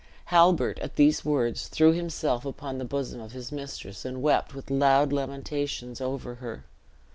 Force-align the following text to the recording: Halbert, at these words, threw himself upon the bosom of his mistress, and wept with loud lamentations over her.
Halbert, 0.33 0.79
at 0.79 0.95
these 0.95 1.23
words, 1.23 1.67
threw 1.67 1.91
himself 1.93 2.43
upon 2.43 2.79
the 2.79 2.85
bosom 2.85 3.21
of 3.21 3.33
his 3.33 3.51
mistress, 3.51 4.03
and 4.03 4.19
wept 4.23 4.55
with 4.55 4.71
loud 4.71 5.13
lamentations 5.13 6.01
over 6.01 6.33
her. 6.41 6.65